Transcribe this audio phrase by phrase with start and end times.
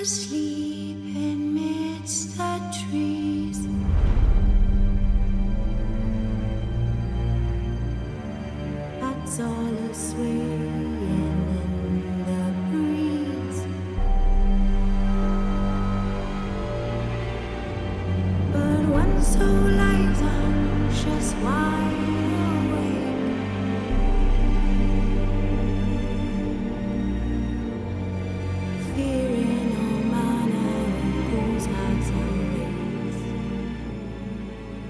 [0.00, 2.60] asleep amidst the
[2.90, 3.17] trees.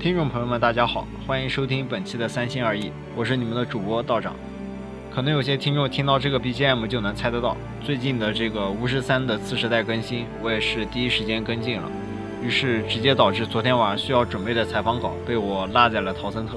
[0.00, 4.32] 听众朋友们，大家好，欢迎收听本期的三心二意，我是你们的主播道长。
[5.12, 11.90] 可能有些听众听到这个 BGM 就能猜得到，最近的这个巫师三的次时代更新，我也是第一时间跟进了，
[12.40, 16.52] 于是直接导致昨天晚上需要准备的采访稿被我落在了陶森特。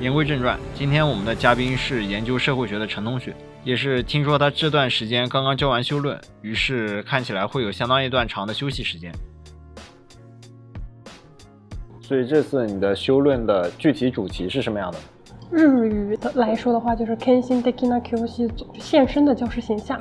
[0.00, 9.12] 言归正传，今天我们的嘉宾是研究社会学的陈同学，也是听说他这段时间刚刚交完修论，于是看起来会有相当一段长的休息时间。
[12.08, 14.98] 所以这次你的修论的具体主题是什么样的？
[15.50, 20.00] 日语的来说的话，就是 Kenshin Dekina Kyoshi 现身的教师形象。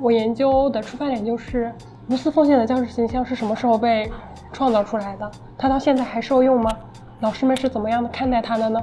[0.00, 1.70] 我研究的出发点就是
[2.08, 4.10] 无私奉献的教师形象是什么时候被
[4.50, 5.30] 创造出来的？
[5.58, 6.70] 它到现在还受用吗？
[7.20, 8.80] 老师们是怎么样的看待它的呢？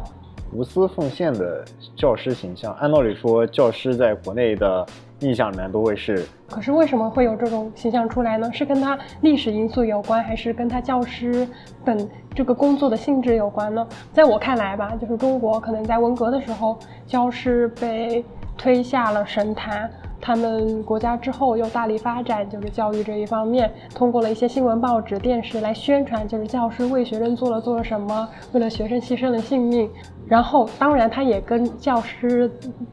[0.53, 4.85] 无私奉献的教师形象，按道理说，教师在国内的
[5.21, 8.49] 印象里面都会是可是为什么会有这种形象出来呢？
[8.53, 11.47] 是跟他历史因素有关，还是跟他教师
[11.83, 13.85] 本这个工作的性质有关呢？
[14.13, 18.23] 在我看来吧，就是中国可能在文革的时候，教师被
[18.57, 19.89] 推下了神坛。
[20.21, 29.89] 他们国家之后又大力发展，就是教育这一方面，通过了一些新闻、报纸、电视来宣传，就是教师为学生做了做了什么，为了学生牺牲了性命。
[30.27, 32.51] 然后，当然，它也跟教师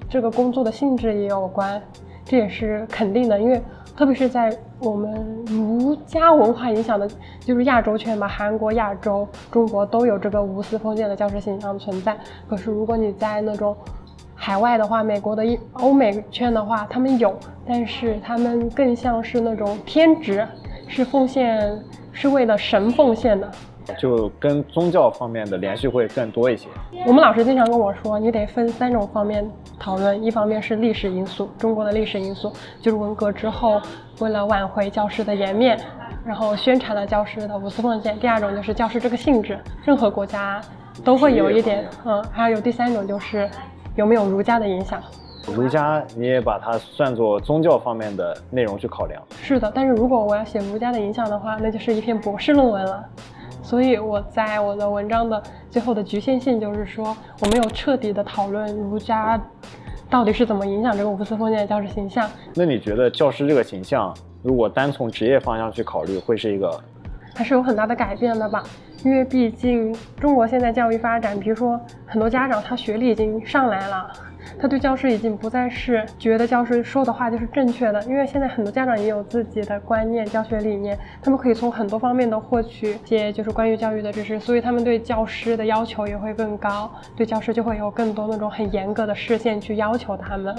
[0.08, 1.82] 这个工作的性质也有关，
[2.26, 3.62] 这也是肯定的，因为
[3.96, 7.08] 特别是在我们儒家文化影响的，
[7.40, 12.14] 就是亚洲圈吧，韩国、亚洲、中国都有这个无私奉献的教师形象存在。
[12.48, 13.74] 可是，如果你在那种
[14.34, 17.34] 海外的话，美国的一欧美圈的话，他们有，
[17.66, 20.46] 但是他们更像是那种天职，
[20.88, 21.72] 是奉献，
[22.12, 23.50] 是为了神奉献的。
[23.98, 26.68] 就跟宗教方面的联系会更多一些。
[27.06, 29.48] 我们老师经常跟我说，你得分三种方面
[29.78, 33.80] 讨论，一方面是历史因素，中国的历史因素，就是文革之后
[34.20, 35.78] 为了挽回教师的颜面，
[36.24, 40.60] 然后宣传了教师的无私奉献；第二种就是教师这个性质，任何国家
[41.04, 43.48] 都会有一点，嗯，还有第三种就是
[43.94, 45.00] 有没有儒家的影响。
[45.54, 49.22] 儒家你也把它算作宗教方面的内容去考量。
[49.40, 53.04] 是的，但是如果我要写儒家的影响的话，那就是一篇博士论文了。
[53.66, 59.36] 所以我在我的文章的最后的局限性就是说，我没有彻底的讨论儒家
[60.08, 66.80] 到底是怎么影响这个无私奉献的教师形象，那你觉得教师这个形象，如果单从职业方向去考虑，会是一个
[67.34, 68.62] 还是有很大的改变的吧？
[69.04, 74.08] 因为毕竟中国现在教育发展，比如说很多家长他学历已经上来了。
[74.58, 90.54] 他对教师已经不再是觉得教师说的话就是正确的，因为现在很多家长也有自己的观念、教学理念，他们可以从很多方面的获取一些就是关于教育的知识，所以他们对教师的要求也会更高，对教师就会有更多那种很严格的视线去要求他们。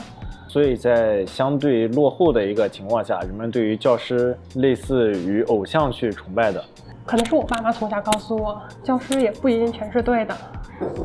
[0.48, 6.64] 所以在相对落后的一个情况下，人们对于教师类似于偶像去崇拜的，
[7.07, 10.35] 可能是我爸妈从小告诉我，教师也不一定全是对的。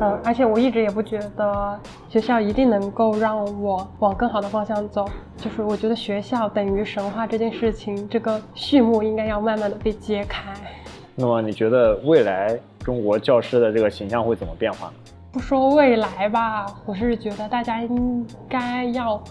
[0.01, 5.05] 嗯，而且我一直也不觉得学校一定能够让我往更好的方向走。
[5.37, 10.53] 就是我觉得学校等于神话这件事情，这个序幕应该要慢慢的被揭开。
[11.15, 14.93] 那么你觉得未来中国教师的这个形象会怎么变化呢？
[15.31, 19.23] 不说未来吧，我是觉得大家应该要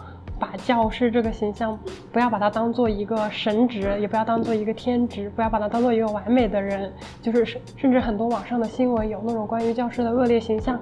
[0.42, 1.78] 把教师这个形象，
[2.10, 6.92] 不要把它当做一个神职，也不要当做一个天职，不要把它当做一个完美的人。
[7.20, 10.76] 就是甚甚至很多网上的新闻有那种关于教师的恶劣形象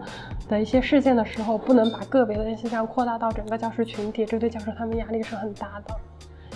[0.49, 5.95] 的一些事件的时候，不能把个别的现象扩大到整个教师群体，这对教师他们压力是很大的。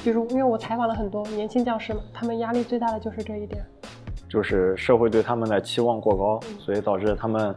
[0.03, 3.63] 比如，因为我采访了很多年轻教师嘛，他们压力最大的就是这一点。
[4.31, 7.55] 就是社会对他们的期望过高，所以导致他们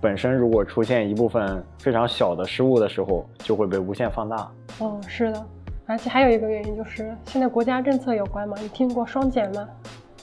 [0.00, 4.48] 本身如果出现一部分非常小的失误的时候，就会被无限放大。
[4.80, 5.46] 嗯，是的，
[5.86, 9.68] 而且还有一个原因就是现在国家政策有关嘛，你听过双减吗？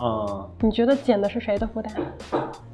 [0.02, 1.92] 嗯，你觉得减的是谁的负担？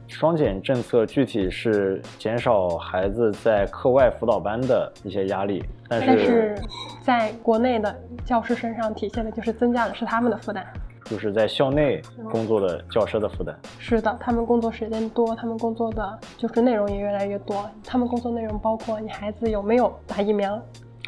[0.07, 6.55] 双减政策具体是减少孩子在课外辅导班的一些压力，但是但是
[7.01, 7.95] 在国内的
[8.25, 10.65] 教师身上体现的就是增加的是他们的负担。
[11.11, 13.53] 就是在校内工作的教师的负担。
[13.77, 17.69] 是的，他们工作时间多，他们工作的就是内容也越来越多。
[17.83, 20.57] 他们工作内容包括你孩子有没有打疫苗，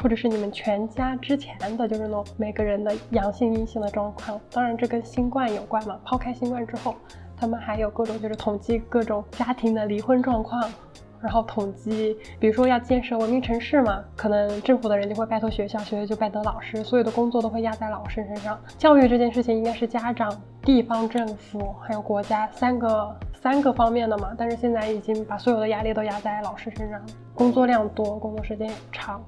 [0.02, 4.38] 或者是你们全家之前的就是那种每个人的阳性阴性的状况。
[4.52, 6.94] 当然这跟新冠有关嘛，抛开新冠之后，
[7.34, 10.70] 他们还有各种就是统计各种家庭的离婚状况。
[11.24, 18.60] 然后统计，比如说要建设文明城市嘛，可能政府的人就会拜托学校，学校就拜托老师，所有的工作都会压在老师身上。
[18.76, 20.30] 教育这件事情应该是家长、
[20.60, 27.00] 地方政府还有国家三个三个方面的嘛，但是现在已经把所有的压力都压在老师身上，
[27.34, 29.18] 工作量多，工作时间也长。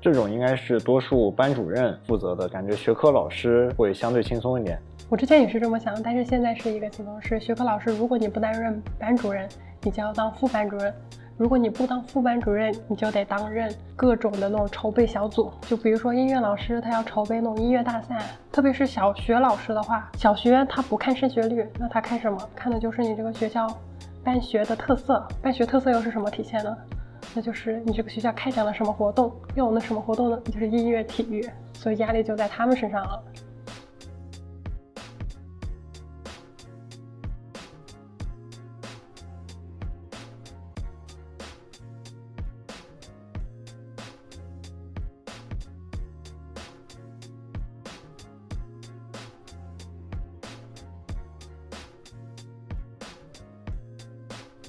[0.00, 4.78] 这种应该是多数班主任负责的，感觉学科老师会相对轻松一点。
[5.08, 9.46] 我之前也是这么想，但是现在是一个情况是，学科老师如果你不担任班主任，
[9.82, 10.94] 你就要当副班主任。
[11.38, 15.50] 如果你不当副班主任，你就得担任各种的那种筹备小组。
[15.62, 18.18] 就比如说音乐老师，他要筹备那种音乐大赛，
[18.52, 22.38] 特别是小学老师的话，小学他不看升学率，那他看什么？
[22.54, 23.66] 看的就是你这个学校
[24.22, 25.26] 办学的特色。
[25.40, 26.76] 办学特色又是什么体现呢？
[27.34, 29.32] 那就是你这个学校开展了什么活动？
[29.54, 30.38] 又有那什么活动呢？
[30.44, 33.22] 就是音乐、体育，所以压力就在他们身上了。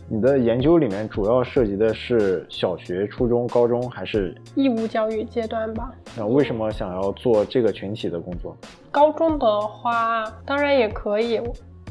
[0.10, 5.92] 你的研究里面主要涉及的是小学、初中、高中，还是义务教育阶段吧？
[6.18, 8.56] 那为什么想要做这个群体的工作？
[8.92, 11.42] 高中的话，当然也可以，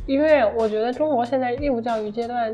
[0.07, 2.53] 因为我觉得中国现在义务教育阶段。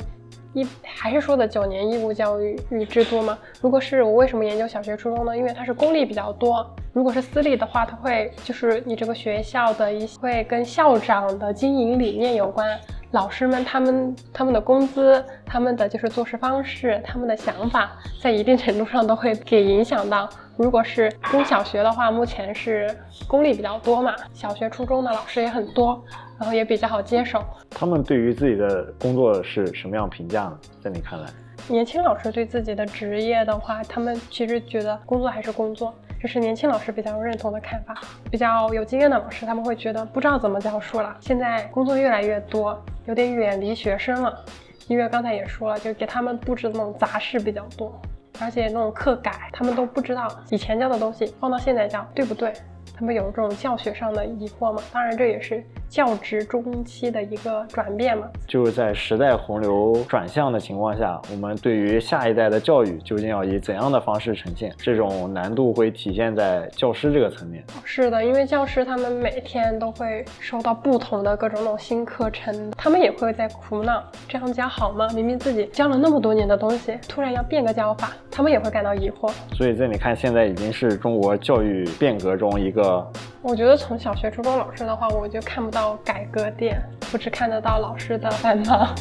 [0.55, 3.39] 一还是说的九年义务教育制度吗？
[3.61, 5.37] 如果是我为什么研究小学、初中呢？
[5.37, 6.67] 因为它是公立比较多。
[6.95, 12.67] 如果是私立的话，它会就是你这个学校的一会跟校长的经营理念有关，
[13.13, 17.91] 老师们他们他们的工资、他们的就是做事方式、他们的想法，
[18.23, 20.29] 在一定程度上都会给影响到。
[20.57, 22.95] 如果是中小学的话，目前是
[23.27, 26.03] 公立比较多嘛，小学、初中的老师也很多。
[26.39, 27.43] 然后也比较好接手。
[27.69, 30.57] 他们对于自己的工作是什么样评价呢？
[30.81, 31.29] 在你看来，
[31.67, 37.97] 年轻老师对自己的职业的话，他们其实觉得工作还是工作，这是年轻老师比较认同的看法。
[38.31, 41.17] 比较有经验的老师，他们会觉得不知道怎么教书了。
[41.21, 42.77] 现在工作越来越多，
[43.07, 44.45] 有点远离学生了。
[44.89, 48.01] 因为刚才也说了，就给他们布置的那种杂事比较多，
[48.41, 52.53] 而且那种课改，他们都不知道以前教的东西放到现在教对不对。
[52.97, 54.83] 他们有这种教学上的疑惑嘛？
[54.93, 58.27] 当然，这也是教职中期的一个转变嘛。
[58.47, 64.73] 就是在时代洪流转向的情况下，我们对于下一代的教育究竟要以怎样的方式呈现？
[64.79, 67.65] 这种难度会体现在教师这个层面。
[67.85, 75.09] 是的，因为教师他们每天都会收到不同的各种那种新课程，他们也会在苦恼：这样教好吗？
[75.15, 79.33] 明明自己教了那么多年的东西，突然要变个教法，他们也会感到疑惑。
[79.55, 83.07] 所以，在你看，现在已经是中国教育变革中一个。
[83.49, 86.79] 我觉得从小学、初中老师的话，我就看不到改革点，
[87.15, 88.95] 我只看得到老师的烦恼。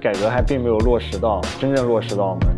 [0.00, 2.48] 改革还并没有落实到真正落实到我们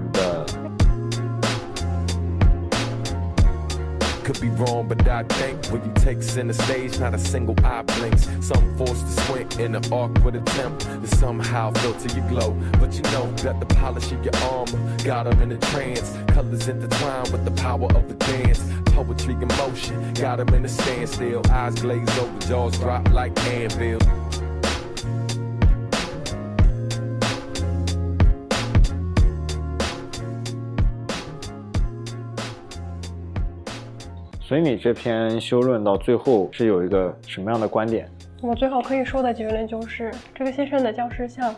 [4.24, 7.82] Could be wrong, but I think when you take center stage, not a single eye
[7.82, 8.26] blinks.
[8.40, 12.52] Some forced to swing in an awkward attempt to somehow filter your glow.
[12.80, 16.16] But you know that the polish of your armor got them in a trance.
[16.28, 18.64] Colors intertwined with the power of the dance.
[18.86, 21.42] Poetry in motion got them in a standstill.
[21.50, 23.98] Eyes glazed over, jaws drop like anvil.
[34.54, 38.08] 所以你这篇修论到最后是有一个什么样的观点？
[38.40, 41.52] 我最后可以说的结论就是，这个先生的教师像，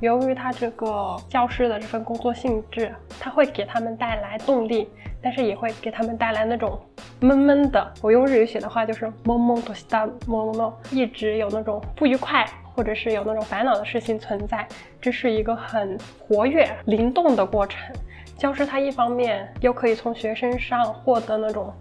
[0.00, 4.86] 由于他这个教师的这份工作性质，他会给他们带来动力，
[5.22, 6.78] 但是也会给他们带来那种
[7.20, 7.94] 闷闷的。
[8.02, 14.68] 我用日语写的话就是懵懵多西达懵懵，一直有那种不愉快，或者是有那种烦恼的事情存在。
[15.00, 17.96] 这是一个很活跃、灵动的过程。
[18.36, 21.72] 教师他一方面又可以从学生上获得那种。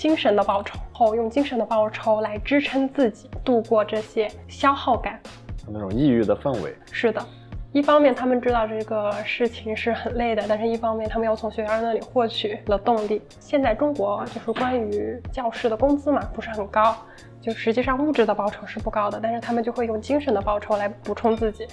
[0.00, 5.20] 精神的报酬后，用精神的报酬来支撑自己度过这些消耗感，
[5.68, 6.74] 那种抑郁的氛围。
[6.90, 7.22] 是的，
[7.70, 13.20] 一方面他们知道这个事情是很累的，但是一方面他们又从学员那里获取了动力。
[13.40, 16.96] 现在中国就是关于教师的工资嘛，不是很高，
[17.38, 21.66] 就实际上物质的报酬是不高的，但是他们就会用精神的报酬来补充自己。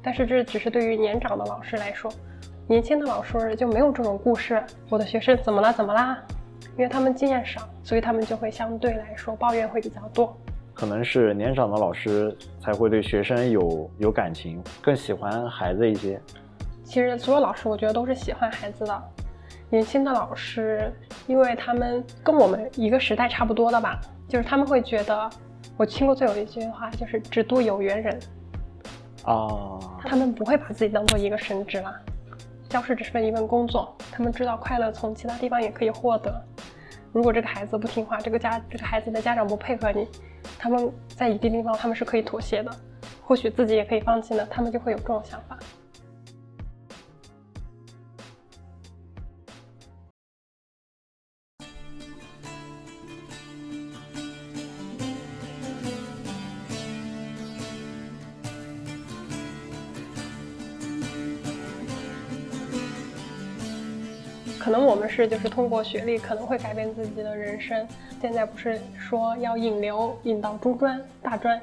[0.00, 2.08] 但是这只是对于年长的老师来说，
[2.68, 4.62] 年轻的老师就没有这种故事。
[4.88, 5.72] 我的学生怎么了？
[5.72, 6.16] 怎么啦？
[6.78, 10.34] 因为他们经验少，所以他们就会相对来说抱怨会比较多。
[10.72, 16.20] 可能是年长的老师才会对学生有有感情，更喜欢孩子一些。
[16.84, 19.02] 其实所有老师我觉得都是喜欢孩子的，
[19.68, 20.88] 年轻的老师，
[21.26, 25.28] 因为他们跟我们一个时代差不多的吧，就是他们会觉得，
[25.76, 28.16] 我听过最有一句话就是“只渡有缘人”，
[29.26, 31.92] 哦，他们不会把自己当做一个神职了。
[32.68, 36.44] 教师只是一份工作，他们知道快乐从其他地方也可以获得。
[37.12, 40.06] 如果这个孩子不听话，这个家这个孩子的家长不配合你，
[40.58, 42.70] 他们在一定地方他们是可以妥协的，
[43.22, 45.58] 或许自己也可以放弃呢，他们就会有这种想法。
[65.08, 67.88] 是就是通过学历可能会改变自己的人生。
[68.20, 71.60] 现在不是说要引流引到中专、大专，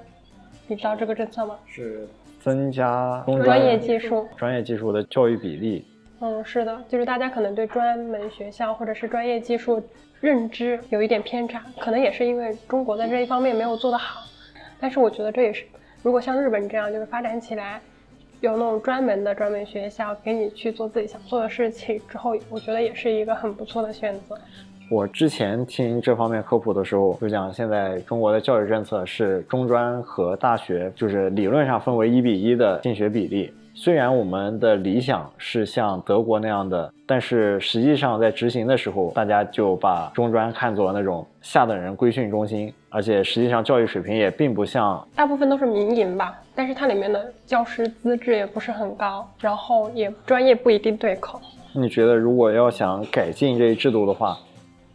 [0.67, 1.55] 你知道这个政策吗？
[1.67, 2.07] 是
[2.41, 5.85] 增加中专业技术专业技术的教育比例。
[6.21, 9.81] 嗯，是的，就是大家可能对专门学校或者是专业技术
[10.19, 14.21] 认知有一点偏差，可能也是因为中国在这一方面没有做得好。
[14.79, 15.65] 但是我觉得这也是，
[16.01, 17.79] 如果像日本这样就是发展起来。
[18.41, 24.37] 有那种专门的专门学校给你去做自己想做的事情之后，我觉得也是一个很不错的选择。
[24.91, 33.51] 我之前听这方面科普的时候，就讲现在中国的教育政策是中专和大学就是理论上分为一比一的进学比例。
[33.77, 51.41] 虽然我们的理想是像德国那样的，但是实际上在执行的时候，大家就把中专看作那种下等人规训中心，而且实际上教育水平也并不像，大部分都是民营吧，但是它里面的教师资质也不是很高，然后也专业不一定对口。
[51.73, 54.37] 你觉得如果要想改进这一制度的话，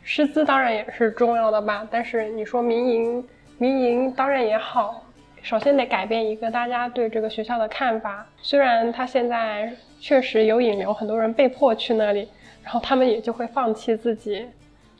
[0.02, 3.24] 师资当然也是重要的吧，但是你说民营，
[3.58, 5.02] 民营当然也好。
[5.42, 8.26] 首先得改变一个大家对这个学校的看法。
[8.42, 12.28] 虽然他现在确实有引流，很多人被迫去那里，
[12.62, 14.46] 然后他们也就会放弃自己，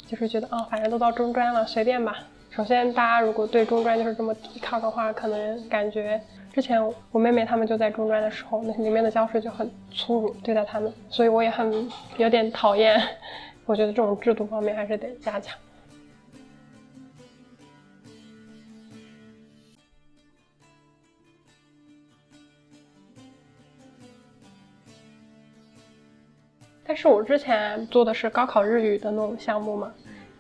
[0.07, 2.19] 就是觉得啊，反正都到中专了，随便吧。
[2.51, 6.21] 首先，大家如果对中专就是这么抵抗的话，可能感觉
[6.53, 6.83] 之前
[7.13, 13.01] 我妹妹他们就在中专的时候，那里面的教师就很粗鲁对待他们，所以我也很有点讨厌。
[13.67, 15.57] 我觉得这种制度方面还是得加强。
[26.91, 29.93] 但是我之前做的是高考日语的那种项目嘛，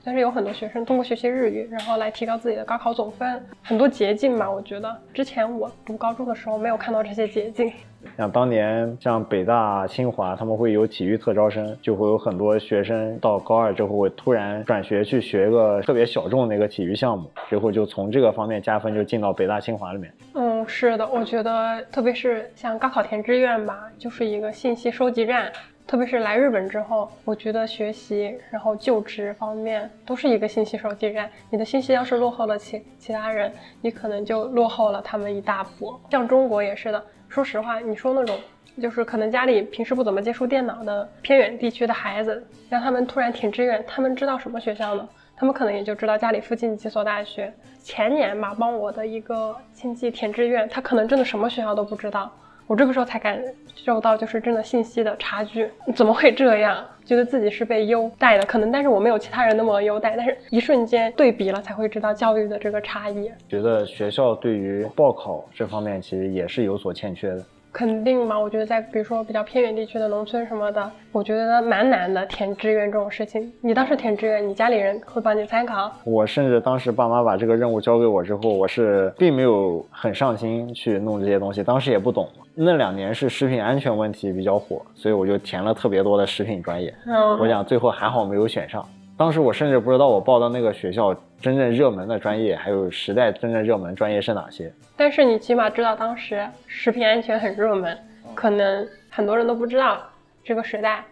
[0.04, 4.50] 但是有很多学生通过学习日语，然后来提高自己的高考总分，很多捷径嘛。
[4.50, 7.72] 我觉得之前我读高中的时候没有看到这些捷径。
[8.16, 20.12] 像当年像北大、清华，他们会有体育特招生，就会有很多学生到高二之后会突然转学去学一个特别小众的一个体育项目，之后就从这个方面加分，就进到北大、清华里面。
[20.34, 25.52] 嗯，是的，我觉得特别是像高考填志愿吧，就是一个信息收集站。
[25.90, 31.28] 特别是来日本之后，我觉得学习然后就职方面都是一个信息收集站。
[31.50, 35.98] 你的信息要是落后了其其他人，你可能就落后了他们一大步。
[36.08, 38.38] 像中国也是的，说实话，你说那种
[38.80, 45.08] 就是可能家里平时不怎么接触电脑的偏远地区的孩子，让他们突然填志愿，他们知道什么学校呢？
[45.36, 47.52] 他们可能也就知道家里附近几所大学。
[47.82, 52.30] 前年吧，帮我的一个亲戚填志愿，他可能真的什么学校都不知道。
[52.70, 53.36] 我这个时候才感
[53.74, 56.86] 受到，就是真的信息的差距，怎么会这样？
[57.04, 63.28] 觉得自己是被优待的，可能，但是我没有其他人那么优待，但是一瞬间对比了，才会知道教育的这个差异。
[63.48, 67.44] 觉得学校对于报考这方面其实也是有所欠缺的。
[67.72, 68.38] 肯定嘛？
[68.38, 72.26] 我觉得在比如说比较偏远地区的农村什么的，我觉得蛮难的。
[72.26, 75.90] 填志愿这种事情，你当时填志愿，你家里人会帮你参考？
[76.04, 82.28] 我甚至当时爸妈把这个任务交给我之后，我是并没有很上心去弄这些东西，当时也不懂。
[82.54, 86.92] 那两年是食品安全问题比较火，所以我就填了特别多的食品专业。
[87.06, 88.86] 嗯，我想最后还好没有选上。
[89.20, 94.72] 当时我甚至不知道我报的那个学校真正热门的专业，还有时代真正热门专业是哪些。
[94.96, 97.94] 但是你起码知道当时食品安全很热门，
[98.34, 100.00] 可能很多人都不知道
[100.42, 101.04] 这个时代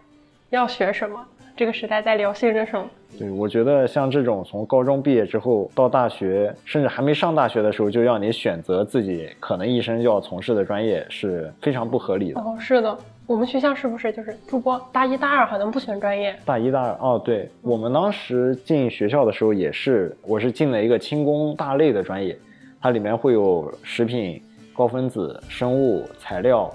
[0.48, 1.22] 要学什么，
[1.54, 2.88] 这个时代在流行着什么。
[3.18, 12.40] 对，我觉得像这种从高中毕业之后到大学，甚至还没上大学的时候就让你选择自己可能一生就要从事的专业，是非常不合理的。
[12.40, 12.96] 哦，是的。
[13.28, 16.34] 我们学校是不是就是主播大一、大二好像不选专业？
[16.46, 22.34] 大一、大二哦，对我们当时进学校的时候也是，我是进了一个轻工大类的专业，
[22.80, 24.42] 它里面会有食品、
[24.74, 26.72] 高分子、生物、材料，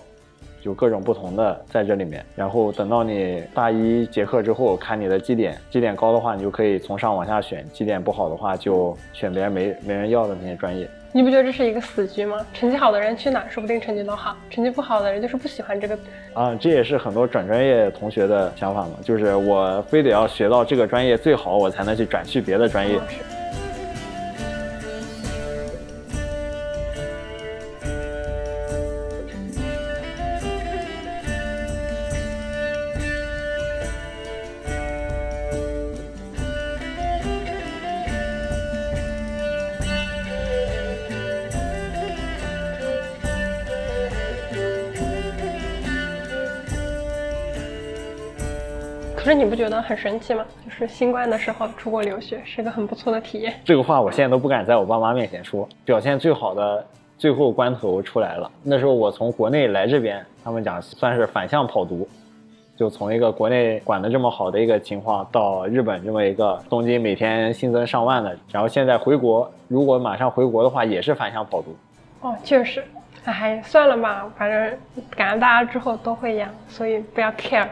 [0.62, 2.24] 就各种不同的在这里面。
[2.36, 10.88] 然后等到你大一结课之后，看你的绩点，绩点高的话，你就可以从上往下选；绩点不好的话，就选别人没没人要的那些专业。
[11.16, 12.44] 你不觉得这是一个死局吗？
[12.56, 15.96] 成绩好的人去哪，说不定成绩都好；成绩不好的人就是不喜欢这个。
[16.34, 23.00] 啊，这也是很多转专业同学的想法嘛，就是我非得要学到这个专业最好，我才能去转去别的专业。
[49.24, 50.46] 可是你不觉得很神奇吗？
[50.66, 53.54] 就是新冠的时候出国留学是个很不错的体验。
[53.64, 55.66] 这个话我现在都不敢在我爸妈面前说。
[55.86, 56.86] 表现最好的
[57.18, 58.52] 最后关头出来了。
[58.62, 62.06] 那时候我从国内来这边，他们讲算是反向跑读，
[62.76, 71.74] 就从一个国内管的这么好的一个情况，到日本这么一个东京每天新增上万的，然后现在回国，如果马上回国的话，也是反向跑读。
[72.20, 72.84] 哦，确实，
[73.24, 74.78] 哎，算了吧，反正
[75.16, 77.70] 感觉大家之后都会一样，所以不要 care。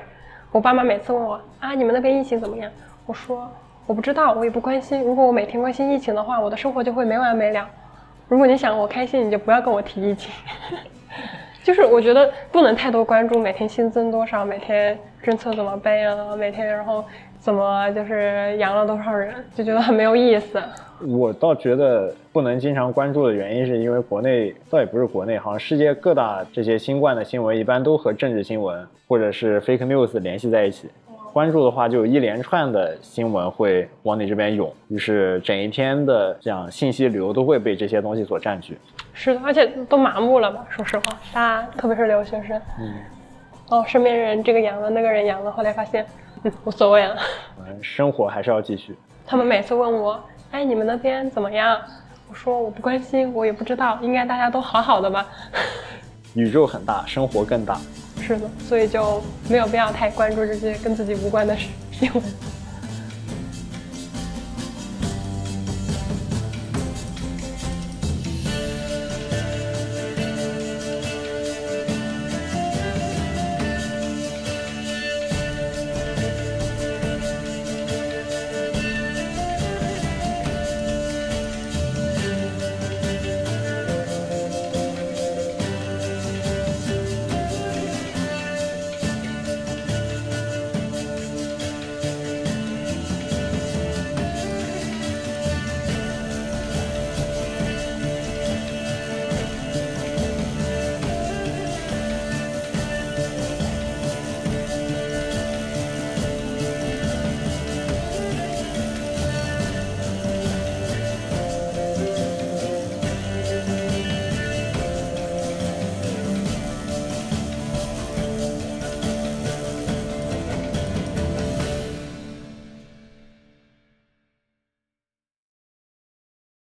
[0.51, 2.69] 我爸妈每次问我啊，你们那边疫情怎么样？
[3.05, 3.49] 我说
[3.85, 5.01] 我不知道，我也不关心。
[5.01, 7.65] 如果我每天关心疫情的话，我的生活就会没完没了。
[8.27, 10.31] 如果你想我开心，你就不要跟我提疫情。
[11.63, 17.05] 就是我觉得不能太多关注每天新增多少，每天政策怎么背啊，每天然后
[17.41, 20.61] 怎么就是阳了多少人，就觉得很没有意思。
[21.07, 30.87] 我倒觉得不能经常关注的原因，是因为国内倒也不是国内，好像世界各大这些新冠的新闻，一般都和政治新闻或者是 fake news 联系在一起。
[31.33, 38.77] 关注的话，就有一连串的新闻会往你这边涌，于是整一天的这样信息流都会被这些东西所占据。
[39.13, 40.63] 是的，而且都麻木了吧？
[40.69, 42.93] 说实话，大家特别是留学生，嗯，
[43.69, 46.05] 哦，身边人这个阳了，那个人阳了，后来发现，
[46.43, 47.17] 嗯， 无所谓了。
[47.59, 48.97] 嗯，生活还是要继续。
[49.25, 50.19] 他们每次问我，
[50.51, 51.79] 哎，你们那边怎么样？
[52.29, 55.25] 我说我不关心，我也不知道，应该大家都好好的吧。
[56.33, 57.77] 宇宙很大，生活更大。
[58.21, 61.55] 是的，所以就没有必要太关注这些跟自己无关的
[61.91, 62.23] 新闻。